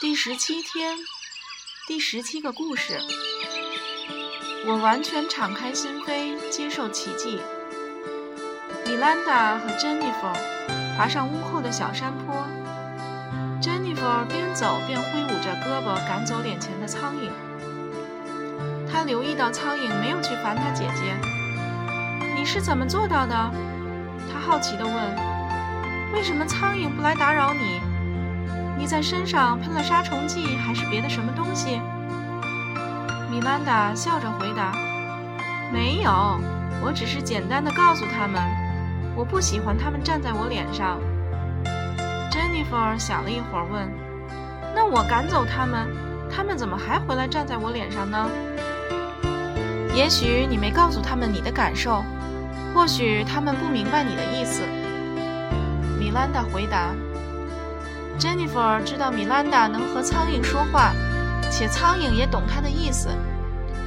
[0.00, 0.96] 第十七天，
[1.86, 2.98] 第十七个故事。
[4.66, 7.38] 我完全敞开心扉，接受奇迹。
[8.86, 10.32] 米兰达和珍妮佛
[10.96, 12.46] 爬上屋后的小山坡，
[13.60, 17.30] 珍妮佛边走边挥舞着胳膊赶走脸前的苍蝇。
[18.90, 21.14] 她留意到苍蝇没有去烦她姐姐。
[22.34, 23.34] 你是怎么做到的？
[24.32, 24.94] 她好奇地问。
[26.14, 27.82] 为什么苍蝇不来打扰你？
[28.80, 31.78] 你在身上喷了杀虫剂，还是别的什么东西？
[33.30, 34.72] 米兰达笑着回答
[35.70, 36.40] ：“没有，
[36.80, 38.40] 我只是简单的告诉他们，
[39.14, 40.98] 我不喜欢他们站在我脸上。”
[42.32, 43.86] 珍妮弗想了一会儿，问
[44.74, 45.86] ：“那我赶走他们，
[46.34, 48.30] 他们怎么还回来站在我脸上呢？”
[49.94, 52.02] 也许你没告诉他们你的感受，
[52.74, 54.62] 或许他们不明白你的意思。”
[56.00, 56.94] 米兰达回答。
[58.20, 60.92] Jennifer 知道米兰达能和苍蝇说话，
[61.50, 63.08] 且苍蝇也懂她的意思，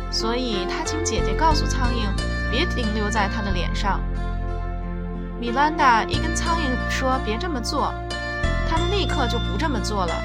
[0.09, 2.09] 所以她请姐姐告诉苍蝇，
[2.49, 3.99] 别停留在她的脸上。
[5.39, 7.93] 米兰达一跟苍蝇说别这么做，
[8.67, 10.15] 他们立刻就不这么做了。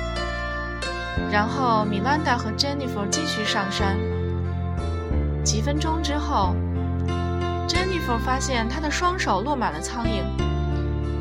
[1.30, 3.94] 然后米兰达和 Jennifer 继续上山。
[5.44, 6.54] 几分钟之后
[7.68, 10.22] ，，Jennifer 发现她的双手落满了苍蝇，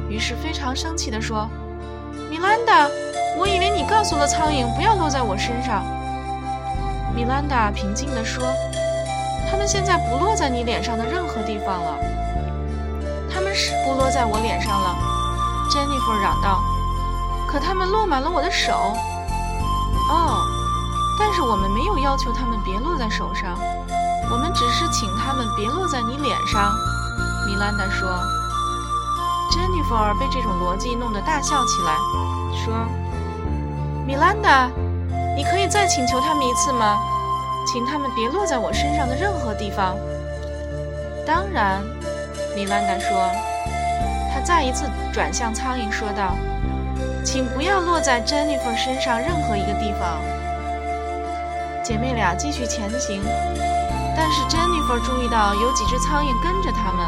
[0.10, 1.50] 于是非常生气地说。
[2.38, 2.88] 米兰达，
[3.36, 5.84] 我以为你告诉了苍蝇不要落在我身上。
[7.16, 8.46] 米兰达平静地说
[9.50, 11.98] ：“它们现在不落在你脸上的任何地方了。”
[13.34, 14.96] 它们是不落在我脸上了，
[15.74, 16.62] 珍妮弗嚷道。
[17.50, 18.72] “可它们落满了我的手。”
[20.14, 20.38] 哦，
[21.18, 23.58] 但是我们没有要求它们别落在手上，
[24.30, 26.72] 我们只是请它们别落在你脸上。”
[27.50, 28.08] 米兰达说。
[29.52, 31.96] Jennifer 被这种逻辑弄得大笑起来，
[32.66, 32.74] 说
[34.06, 34.70] ：“米兰达，
[35.36, 36.98] 你可以再请求他们一次吗？
[37.66, 39.96] 请他们别落在我身上的任何地方。”
[41.26, 41.82] 当然，
[42.56, 43.30] 米兰达说。
[44.34, 46.36] 他再一次转向苍蝇说道
[47.26, 50.22] ：“请不要落在 Jennifer 身上任何一个地方。”
[51.84, 53.24] 姐妹俩继续前行，
[54.16, 57.08] 但是 Jennifer 注意到有几只苍蝇跟着他们。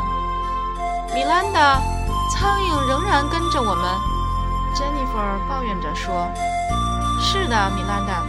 [1.13, 1.79] 米兰达。
[2.31, 3.83] 苍蝇仍然跟着我们
[4.75, 6.31] ，，Jennifer 抱怨着说
[7.19, 8.23] ：“是的，米兰达，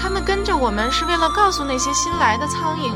[0.00, 2.92] 他们跟着我们是为了告诉那些新来的苍蝇，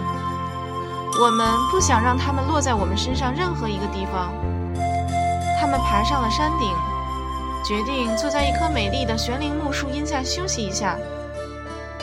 [1.21, 4.33] 我们不想让他们落在我们身上任何一个地方。”
[5.61, 6.71] 他们爬上了山顶，
[7.67, 10.97] 决定坐在一棵美丽的悬铃木树荫下休息一下。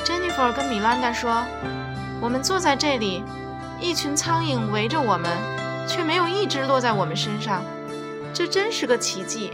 [0.04, 1.46] Jennifer 跟米兰达说
[2.20, 3.24] ：“我们坐在这里，
[3.80, 5.32] 一群苍蝇围着我们。”
[5.88, 7.64] 却没有一只落在我们身上，
[8.34, 9.52] 这真是个奇迹。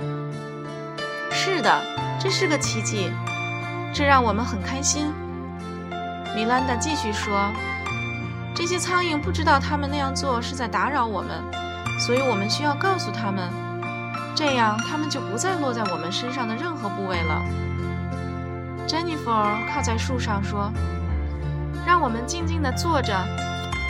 [1.32, 1.82] 是的，
[2.20, 3.12] 这是个奇迹，
[3.94, 5.12] 这让我们很开心。
[6.36, 7.52] 米兰达继续说
[8.56, 11.44] ：“这些苍蝇不知道他们那样做是在打扰我们，
[12.00, 13.50] 所以我们需要告诉他们，
[14.36, 17.42] 这样他们就不再落在我们身上的任何部位了。”
[18.88, 19.32] 珍妮弗
[19.74, 20.72] 靠在树上说
[21.88, 23.14] ：“让我们静静地坐着，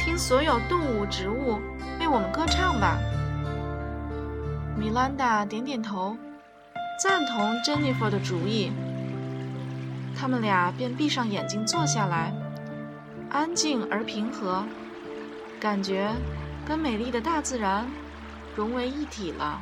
[0.03, 1.59] 听所有动物、植物。”
[2.01, 2.97] 为我们歌唱吧，
[4.75, 6.17] 米兰达点点头，
[6.99, 8.71] 赞同珍妮弗的主意。
[10.17, 12.33] 他们俩便闭上眼睛坐下来，
[13.29, 14.63] 安静而平和，
[15.59, 16.09] 感觉
[16.65, 17.85] 跟美丽的大自然
[18.55, 19.61] 融为一体了。